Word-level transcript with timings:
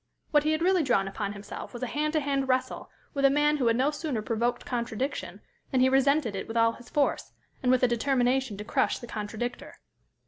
What 0.31 0.41
he 0.43 0.51
had 0.51 0.63
really 0.63 0.81
drawn 0.81 1.07
upon 1.07 1.33
himself 1.33 1.73
was 1.75 1.83
a 1.83 1.85
hand 1.85 2.13
to 2.13 2.21
hand 2.21 2.47
wrestle 2.47 2.89
with 3.13 3.23
a 3.23 3.29
man 3.29 3.57
who 3.57 3.67
had 3.67 3.75
no 3.75 3.91
sooner 3.91 4.23
provoked 4.23 4.65
contradiction 4.65 5.41
than 5.69 5.79
he 5.79 5.89
resented 5.89 6.35
it 6.35 6.47
with 6.47 6.57
all 6.57 6.71
his 6.71 6.89
force, 6.89 7.33
and 7.61 7.71
with 7.71 7.83
a 7.83 7.87
determination 7.87 8.57
to 8.57 8.63
crush 8.63 8.97
the 8.97 9.05
contradictor. 9.05 9.75